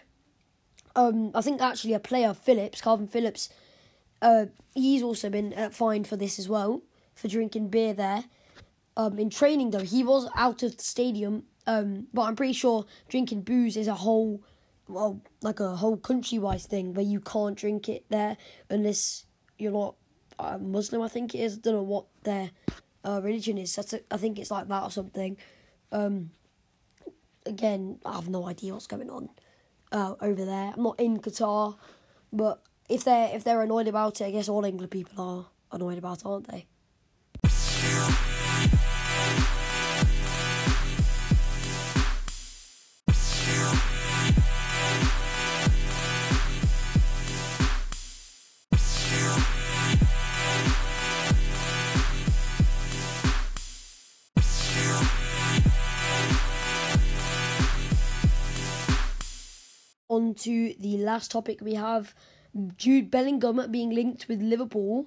um, 0.96 1.32
I 1.34 1.42
think 1.42 1.62
actually 1.62 1.94
a 1.94 2.00
player, 2.00 2.34
Phillips, 2.34 2.82
Kalvin 2.82 3.10
Phillips 3.10 3.50
uh, 4.24 4.46
he's 4.74 5.04
also 5.04 5.30
been 5.30 5.54
uh, 5.54 5.70
fined 5.70 6.08
for 6.08 6.16
this 6.16 6.40
as 6.40 6.48
well 6.48 6.82
for 7.14 7.28
drinking 7.28 7.68
beer 7.68 7.94
there. 7.94 8.24
Um, 8.96 9.20
in 9.20 9.30
training 9.30 9.72
though, 9.72 9.80
he 9.80 10.04
was 10.04 10.30
out 10.34 10.64
of 10.64 10.78
the 10.78 10.84
stadium. 10.84 11.44
Um, 11.68 12.08
but 12.14 12.24
I'm 12.24 12.36
pretty 12.36 12.54
sure 12.54 12.86
drinking 13.10 13.42
booze 13.42 13.76
is 13.76 13.88
a 13.88 13.96
whole, 13.96 14.42
well, 14.88 15.22
like 15.42 15.60
a 15.60 15.76
whole 15.76 15.98
countrywide 15.98 16.66
thing 16.66 16.94
where 16.94 17.06
you 17.06 17.20
can't 17.20 17.58
drink 17.58 17.90
it 17.90 18.06
there 18.10 18.38
unless 18.70 19.26
you're 19.58 19.74
not 19.74 19.96
uh, 20.40 20.58
Muslim. 20.58 21.02
I 21.02 21.10
think 21.10 21.36
it 21.36 21.40
is. 21.40 21.58
I 21.58 21.62
don't 21.62 21.76
know 21.76 21.84
what 21.84 22.06
their 22.24 22.52
uh, 23.04 23.20
religion 23.22 23.58
is. 23.58 23.76
That's 23.76 23.94
a, 23.94 24.00
I 24.10 24.16
think 24.16 24.40
it's 24.40 24.52
like 24.52 24.70
that 24.70 24.84
or 24.84 24.92
something. 24.92 25.36
Um, 25.92 26.32
again, 27.46 28.00
I 28.06 28.14
have 28.14 28.30
no 28.30 28.48
idea 28.48 28.74
what's 28.74 28.88
going 28.88 29.10
on 29.10 29.30
uh, 29.94 30.16
over 30.20 30.44
there. 30.44 30.74
I'm 30.76 30.84
not 30.84 31.00
in 31.00 31.20
Qatar, 31.20 31.78
but 32.34 32.62
if 32.90 33.04
they're 33.06 33.30
if 33.34 33.44
they're 33.44 33.62
annoyed 33.62 33.88
about 33.88 34.20
it, 34.20 34.26
I 34.26 34.32
guess 34.32 34.50
all 34.50 34.66
England 34.66 34.92
people 34.92 35.24
are 35.24 35.46
annoyed 35.76 35.98
about 35.98 36.20
it, 36.20 36.26
aren't 36.26 36.48
they? 36.52 36.66
On 60.34 60.38
to 60.40 60.74
the 60.80 60.98
last 60.98 61.30
topic 61.30 61.60
we 61.62 61.75
have 61.75 62.16
Jude 62.75 63.12
Bellingham 63.12 63.70
being 63.70 63.92
linked 63.92 64.28
with 64.28 64.42
Liverpool. 64.42 65.06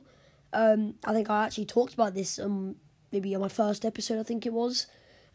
Um, 0.53 0.95
I 1.05 1.13
think 1.13 1.29
I 1.29 1.45
actually 1.45 1.67
talked 1.67 1.95
about 1.95 2.15
this 2.15 2.39
um, 2.39 2.77
maybe 3.11 3.35
on 3.35 3.41
my 3.41 3.49
first 3.49 3.85
episode, 3.85 4.21
I 4.21 4.23
think 4.23 4.47
it 4.47 4.53
was. 4.53 4.87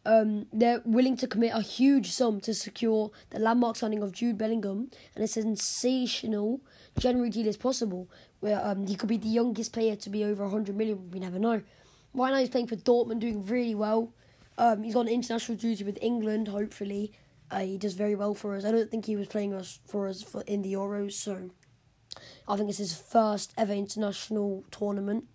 Um, 0.06 0.46
they're 0.54 0.82
willing 0.86 1.18
to 1.18 1.28
commit 1.28 1.52
a 1.54 1.62
huge 1.62 2.12
sum 2.12 2.40
to 2.42 2.54
secure 2.54 3.12
the 3.32 3.40
landmark 3.40 3.76
signing 3.76 4.02
of 4.02 4.14
Jude 4.14 4.38
Bellingham, 4.38 4.90
and 5.14 5.26
a 5.26 5.28
sensational 5.28 6.62
January 6.98 7.30
deal 7.30 7.48
is 7.48 7.58
possible, 7.58 8.08
where 8.40 8.66
um, 8.66 8.88
he 8.88 8.96
could 8.96 9.10
be 9.10 9.18
the 9.18 9.28
youngest 9.28 9.74
player 9.74 9.98
to 9.98 10.10
be 10.10 10.24
over 10.24 10.44
100 10.44 10.74
million. 10.74 11.12
We 11.12 11.20
never 11.20 11.38
know. 11.38 11.64
Right 12.14 12.32
now, 12.32 12.40
he's 12.40 12.50
playing 12.50 12.68
for 12.68 12.78
Dortmund, 12.78 13.20
doing 13.20 13.46
really 13.46 13.76
well. 13.76 14.14
Um, 14.58 14.84
he's 14.84 14.96
an 14.96 15.10
international 15.10 15.58
duty 15.58 15.84
with 15.84 15.98
England. 16.02 16.48
Hopefully, 16.48 17.12
uh, 17.52 17.60
he 17.60 17.78
does 17.78 17.94
very 17.94 18.16
well 18.16 18.34
for 18.34 18.56
us. 18.56 18.66
I 18.66 18.72
don't 18.72 18.90
think 18.90 19.06
he 19.06 19.16
was 19.16 19.28
playing 19.28 19.54
us 19.54 19.80
for 19.86 20.08
us 20.08 20.24
for 20.24 20.42
in 20.44 20.62
the 20.62 20.74
Euros, 20.74 21.14
so 21.14 21.50
I 22.48 22.56
think 22.56 22.70
it's 22.70 22.78
his 22.78 22.96
first 22.96 23.54
ever 23.58 23.74
international 23.74 24.64
tournament. 24.72 25.26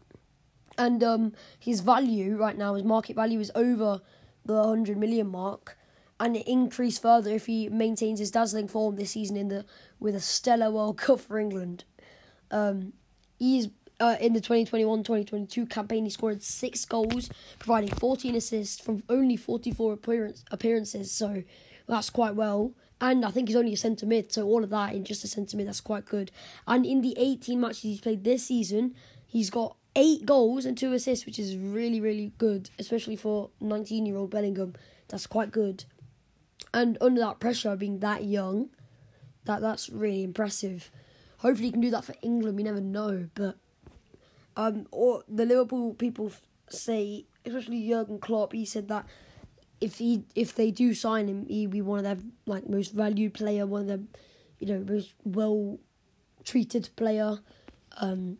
And 0.79 1.03
um, 1.03 1.33
his 1.59 1.81
value 1.81 2.37
right 2.37 2.57
now, 2.57 2.75
his 2.75 2.85
market 2.85 3.17
value 3.17 3.41
is 3.41 3.53
over 3.55 4.01
the 4.45 4.55
100 4.55 4.97
million 4.97 5.29
mark. 5.29 5.79
And 6.19 6.37
it 6.37 6.49
increase 6.49 6.99
further 6.99 7.31
if 7.31 7.45
he 7.47 7.69
maintains 7.69 8.19
his 8.21 8.31
dazzling 8.31 8.69
form 8.69 8.97
this 8.97 9.11
season 9.11 9.37
in 9.37 9.49
the 9.49 9.67
with 10.01 10.15
a 10.15 10.21
stellar 10.21 10.71
World 10.71 10.97
Cup 10.99 11.21
for 11.21 11.39
England. 11.39 11.85
Um, 12.51 12.95
he's 13.39 13.69
uh, 14.01 14.17
in 14.21 14.33
the 14.33 14.41
2021-2022 14.41 15.69
campaign. 15.69 16.05
He 16.05 16.11
scored 16.11 16.43
six 16.43 16.85
goals, 16.85 17.31
providing 17.59 17.91
14 17.91 18.35
assists 18.35 18.81
from 18.83 19.03
only 19.09 19.37
44 19.37 19.93
appearance, 19.93 20.45
appearances. 20.51 21.13
So 21.13 21.43
that's 21.87 22.11
quite 22.11 22.35
well 22.35 22.73
and 23.00 23.25
I 23.25 23.31
think 23.31 23.49
he's 23.49 23.57
only 23.57 23.75
a 23.75 23.76
centre 23.76 24.07
mid, 24.07 24.33
so 24.33 24.45
all 24.47 24.64
of 24.64 24.71
that 24.71 24.95
in 24.95 25.05
just 25.05 25.23
a 25.25 25.28
centre 25.28 25.57
mid, 25.57 25.69
that's 25.69 25.81
quite 25.81 26.07
good. 26.07 26.31
And 26.66 26.87
in 26.87 27.02
the 27.02 27.14
18 27.19 27.61
matches 27.61 27.83
he's 27.83 28.00
played 28.00 28.25
this 28.25 28.47
season, 28.47 28.95
he's 29.26 29.50
got 29.50 29.76
eight 29.95 30.25
goals 30.25 30.64
and 30.64 30.78
two 30.78 30.93
assists, 30.93 31.26
which 31.26 31.38
is 31.38 31.57
really, 31.57 32.00
really 32.00 32.33
good, 32.38 32.71
especially 32.78 33.16
for 33.16 33.50
19 33.61 34.07
year 34.07 34.16
old 34.16 34.31
Bellingham. 34.31 34.75
That's 35.09 35.26
quite 35.26 35.50
good. 35.50 35.85
And 36.73 36.97
under 37.00 37.21
that 37.21 37.38
pressure, 37.38 37.76
being 37.76 38.00
that 38.00 38.25
young, 38.25 38.71
that 39.45 39.61
that's 39.61 39.90
really 39.90 40.25
impressive. 40.25 40.90
Hopefully, 41.38 41.69
he 41.69 41.73
can 41.73 41.83
do 41.83 41.90
that 41.90 42.05
for 42.05 42.14
England. 42.23 42.57
We 42.57 42.62
never 42.62 42.81
know, 42.81 43.28
but 43.35 43.57
um, 44.57 44.87
or 44.90 45.23
the 45.28 45.45
Liverpool 45.45 45.93
people 45.95 46.33
say, 46.71 47.26
especially 47.45 47.87
Jurgen 47.87 48.19
Klopp, 48.19 48.55
he 48.55 48.64
said 48.64 48.88
that 48.88 49.07
if 49.80 49.99
he 49.99 50.25
if 50.35 50.54
they 50.54 50.71
do 50.71 50.95
sign 50.95 51.28
him, 51.28 51.47
he'd 51.47 51.71
be 51.71 51.83
one 51.83 51.99
of 51.99 52.04
their 52.04 52.18
like 52.47 52.68
most 52.68 52.92
valued 52.92 53.35
player, 53.35 53.66
one 53.66 53.83
of 53.83 53.88
the 53.88 54.02
you 54.59 54.66
know 54.66 54.85
most 54.85 55.14
well 55.25 55.78
treated 56.45 56.88
player. 56.97 57.38
Um, 57.99 58.38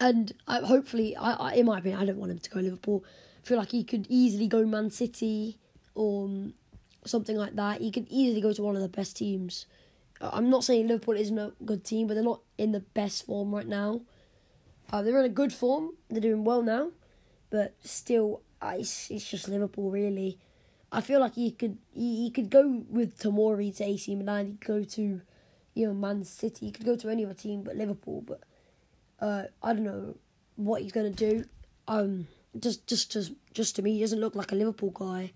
and 0.00 0.32
I, 0.46 0.60
hopefully, 0.60 1.16
I, 1.16 1.32
I, 1.32 1.52
in 1.54 1.66
my 1.66 1.78
opinion, 1.78 2.00
I 2.00 2.04
don't 2.04 2.18
want 2.18 2.30
him 2.30 2.38
to 2.38 2.50
go 2.50 2.60
Liverpool. 2.60 3.04
I 3.42 3.46
feel 3.46 3.58
like 3.58 3.70
he 3.70 3.82
could 3.82 4.06
easily 4.08 4.46
go 4.46 4.64
Man 4.64 4.90
City 4.90 5.58
or 5.94 6.26
um, 6.26 6.54
something 7.04 7.36
like 7.36 7.56
that. 7.56 7.80
He 7.80 7.90
could 7.90 8.06
easily 8.08 8.40
go 8.40 8.52
to 8.52 8.62
one 8.62 8.76
of 8.76 8.82
the 8.82 8.88
best 8.88 9.16
teams. 9.16 9.66
I'm 10.20 10.50
not 10.50 10.64
saying 10.64 10.88
Liverpool 10.88 11.16
isn't 11.16 11.38
a 11.38 11.52
good 11.64 11.84
team, 11.84 12.06
but 12.06 12.14
they're 12.14 12.22
not 12.24 12.40
in 12.58 12.72
the 12.72 12.80
best 12.80 13.26
form 13.26 13.54
right 13.54 13.66
now. 13.66 14.02
Uh, 14.92 15.02
they're 15.02 15.18
in 15.18 15.24
a 15.24 15.30
good 15.30 15.52
form. 15.52 15.92
They're 16.08 16.20
doing 16.20 16.44
well 16.44 16.62
now, 16.62 16.90
but 17.50 17.74
still, 17.84 18.42
it's, 18.62 19.10
it's 19.10 19.28
just 19.28 19.48
Liverpool 19.48 19.90
really. 19.90 20.38
I 20.90 21.00
feel 21.00 21.20
like 21.20 21.34
he 21.34 21.50
could 21.50 21.78
he, 21.92 22.24
he 22.24 22.30
could 22.30 22.50
go 22.50 22.84
with 22.88 23.18
Tomori 23.18 23.76
to 23.76 23.84
AC 23.84 24.14
Milan. 24.14 24.46
He 24.46 24.52
could 24.52 24.66
go 24.66 24.84
to 24.84 25.20
you 25.74 25.86
know 25.86 25.94
Man 25.94 26.24
City. 26.24 26.66
He 26.66 26.72
could 26.72 26.86
go 26.86 26.96
to 26.96 27.08
any 27.08 27.24
other 27.24 27.34
team 27.34 27.62
but 27.62 27.76
Liverpool. 27.76 28.22
But 28.26 28.40
uh, 29.20 29.44
I 29.62 29.72
don't 29.72 29.84
know 29.84 30.16
what 30.56 30.82
he's 30.82 30.92
gonna 30.92 31.10
do. 31.10 31.44
Um, 31.86 32.26
just 32.58 32.86
just 32.86 33.12
just 33.12 33.32
just 33.52 33.76
to 33.76 33.82
me, 33.82 33.94
he 33.94 34.00
doesn't 34.00 34.20
look 34.20 34.34
like 34.34 34.52
a 34.52 34.56
Liverpool 34.56 34.90
guy. 34.90 35.32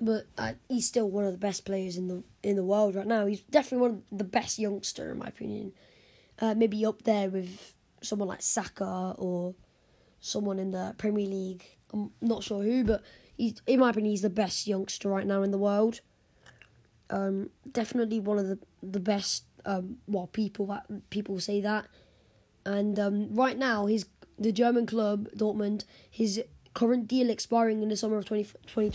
But 0.00 0.26
uh, 0.36 0.52
he's 0.68 0.88
still 0.88 1.08
one 1.08 1.24
of 1.24 1.32
the 1.32 1.38
best 1.38 1.64
players 1.64 1.96
in 1.96 2.08
the 2.08 2.22
in 2.42 2.56
the 2.56 2.64
world 2.64 2.96
right 2.96 3.06
now. 3.06 3.26
He's 3.26 3.40
definitely 3.40 3.88
one 3.88 4.02
of 4.10 4.18
the 4.18 4.24
best 4.24 4.58
youngster 4.58 5.12
in 5.12 5.18
my 5.18 5.28
opinion. 5.28 5.72
Uh, 6.38 6.54
maybe 6.54 6.84
up 6.84 7.02
there 7.02 7.30
with 7.30 7.74
someone 8.02 8.28
like 8.28 8.42
Saka 8.42 9.14
or 9.16 9.54
someone 10.20 10.58
in 10.58 10.72
the 10.72 10.94
Premier 10.98 11.26
League. 11.26 11.64
I'm 11.92 12.10
not 12.20 12.42
sure 12.42 12.62
who, 12.62 12.82
but 12.82 13.02
he's 13.36 13.60
in 13.66 13.80
my 13.80 13.90
opinion 13.90 14.10
he's 14.10 14.22
the 14.22 14.30
best 14.30 14.66
youngster 14.66 15.08
right 15.08 15.26
now 15.26 15.42
in 15.42 15.50
the 15.50 15.58
world. 15.58 16.00
Um, 17.10 17.50
definitely 17.70 18.20
one 18.20 18.38
of 18.38 18.48
the 18.48 18.58
the 18.82 19.00
best. 19.00 19.44
Um, 19.66 19.96
well, 20.06 20.26
people 20.26 20.66
that 20.66 21.10
people 21.10 21.40
say 21.40 21.60
that, 21.62 21.86
and 22.66 22.98
um, 22.98 23.34
right 23.34 23.56
now 23.56 23.86
his 23.86 24.06
the 24.38 24.52
German 24.52 24.84
club 24.86 25.28
Dortmund 25.36 25.84
his 26.10 26.42
current 26.74 27.06
deal 27.08 27.30
expiring 27.30 27.82
in 27.82 27.88
the 27.88 27.96
summer 27.96 28.18
of 28.18 28.26
20, 28.26 28.46
20, 28.66 28.90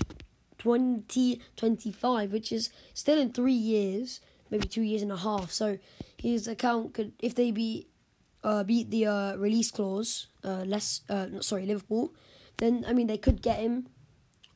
2025, 0.58 2.32
which 2.32 2.52
is 2.52 2.70
still 2.94 3.18
in 3.18 3.32
three 3.32 3.54
years, 3.54 4.20
maybe 4.52 4.68
two 4.68 4.82
years 4.82 5.02
and 5.02 5.12
a 5.12 5.18
half. 5.18 5.52
So 5.52 5.80
his 6.18 6.48
account 6.48 6.94
could, 6.94 7.14
if 7.20 7.34
they 7.34 7.52
be 7.52 7.88
uh, 8.44 8.64
beat 8.64 8.92
the 8.92 9.06
uh, 9.06 9.36
release 9.38 9.72
clause, 9.72 10.28
uh, 10.44 10.64
less 10.66 11.02
uh, 11.10 11.42
sorry 11.42 11.66
Liverpool, 11.66 12.14
then 12.58 12.86
I 12.88 12.94
mean 12.94 13.08
they 13.08 13.18
could 13.18 13.42
get 13.42 13.60
him 13.60 13.88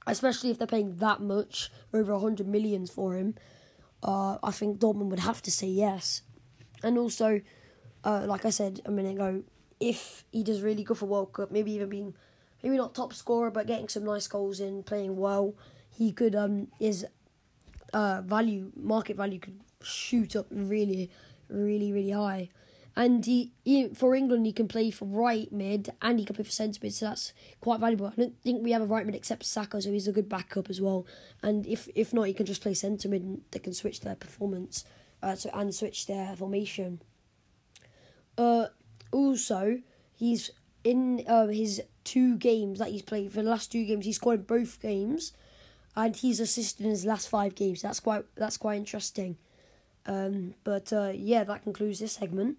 especially 0.08 0.52
if 0.52 0.58
they're 0.58 0.68
paying 0.68 0.98
that 0.98 1.22
much, 1.22 1.72
over 1.94 2.14
100 2.14 2.48
millions 2.48 2.92
for 2.92 3.16
him, 3.16 3.36
uh, 4.04 4.38
I 4.44 4.52
think 4.52 4.80
Dortmund 4.80 5.10
would 5.10 5.20
have 5.20 5.42
to 5.44 5.52
say 5.52 5.68
yes. 5.68 6.22
And 6.84 6.98
also, 6.98 7.42
uh, 8.04 8.26
like 8.28 8.46
I 8.46 8.50
said 8.50 8.82
a 8.86 8.92
minute 8.92 9.16
ago, 9.16 9.44
if 9.80 10.26
he 10.32 10.44
does 10.44 10.62
really 10.62 10.84
good 10.84 10.98
for 10.98 11.06
World 11.06 11.34
Cup, 11.34 11.52
maybe 11.52 11.72
even 11.72 11.90
being 11.90 12.14
maybe 12.62 12.78
not 12.78 12.96
top 12.96 13.14
scorer, 13.14 13.52
but 13.52 13.68
getting 13.68 13.90
some 13.90 14.04
nice 14.04 14.28
goals 14.28 14.60
in, 14.60 14.84
playing 14.84 15.18
well, 15.18 15.56
he 15.90 16.12
could 16.12 16.36
um 16.36 16.68
his 16.80 17.06
uh 17.94 18.22
value 18.26 18.72
market 18.76 19.18
value 19.18 19.40
could 19.40 19.60
shoot 19.82 20.36
up 20.36 20.48
really, 20.52 21.10
really, 21.50 21.92
really 21.92 22.12
high. 22.12 22.50
And 22.96 23.26
he, 23.26 23.52
he 23.66 23.90
for 23.90 24.14
England 24.14 24.46
he 24.46 24.54
can 24.54 24.68
play 24.68 24.92
for 24.92 25.06
right 25.06 25.52
mid 25.52 25.90
and 26.02 26.20
he 26.20 26.26
can 26.26 26.36
play 26.36 26.46
for 26.46 26.52
centre 26.52 26.80
mid, 26.84 26.94
so 26.94 27.08
that's 27.08 27.34
quite 27.60 27.80
valuable. 27.80 28.06
I 28.06 28.16
don't 28.16 28.40
think 28.42 28.64
we 28.64 28.72
have 28.72 28.84
a 28.84 28.86
right 28.86 29.06
mid 29.06 29.16
except 29.16 29.46
Saka, 29.46 29.82
so 29.82 29.92
he's 29.92 30.08
a 30.08 30.12
good 30.12 30.30
backup 30.30 30.70
as 30.70 30.80
well. 30.80 31.08
And 31.42 31.66
if 31.66 31.90
if 31.96 32.14
not, 32.14 32.28
he 32.28 32.34
can 32.34 32.46
just 32.46 32.62
play 32.62 32.76
centre 32.76 33.10
mid 33.10 33.24
and 33.24 33.42
they 33.50 33.60
can 33.60 33.74
switch 33.74 34.02
their 34.02 34.16
performance, 34.16 34.86
uh, 35.24 35.36
so, 35.36 35.50
and 35.54 35.74
switch 35.74 36.06
their 36.06 36.36
formation. 36.36 37.02
Uh, 38.38 38.68
also 39.12 39.80
he's 40.16 40.52
in 40.84 41.24
uh, 41.28 41.48
his 41.48 41.82
two 42.04 42.38
games 42.38 42.80
that 42.80 42.90
he's 42.90 43.02
played 43.02 43.32
for 43.32 43.42
the 43.42 43.50
last 43.50 43.72
two 43.72 43.86
games. 43.86 44.06
He 44.06 44.14
scored 44.14 44.46
both 44.46 44.82
games, 44.82 45.34
and 45.96 46.16
he's 46.16 46.40
assisted 46.40 46.86
in 46.86 46.92
his 46.92 47.06
last 47.06 47.30
five 47.30 47.56
games. 47.56 47.82
That's 47.82 48.00
quite 48.00 48.26
that's 48.36 48.58
quite 48.58 48.78
interesting. 48.78 49.38
Um, 50.06 50.56
but 50.64 50.92
uh, 50.92 51.14
yeah, 51.16 51.44
that 51.46 51.64
concludes 51.64 52.00
this 52.00 52.14
segment. 52.14 52.58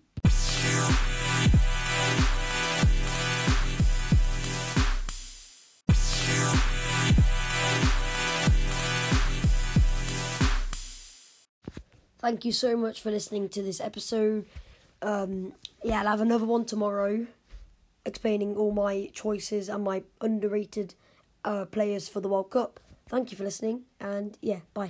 Thank 12.24 12.46
you 12.46 12.52
so 12.52 12.74
much 12.74 13.02
for 13.02 13.10
listening 13.10 13.50
to 13.50 13.60
this 13.60 13.82
episode. 13.82 14.46
Um, 15.02 15.52
yeah, 15.82 16.00
I'll 16.00 16.06
have 16.06 16.22
another 16.22 16.46
one 16.46 16.64
tomorrow 16.64 17.26
explaining 18.06 18.56
all 18.56 18.72
my 18.72 19.10
choices 19.12 19.68
and 19.68 19.84
my 19.84 20.04
underrated 20.22 20.94
uh, 21.44 21.66
players 21.66 22.08
for 22.08 22.22
the 22.22 22.28
World 22.28 22.48
Cup. 22.48 22.80
Thank 23.10 23.30
you 23.30 23.36
for 23.36 23.44
listening, 23.44 23.82
and 24.00 24.38
yeah, 24.40 24.60
bye. 24.72 24.88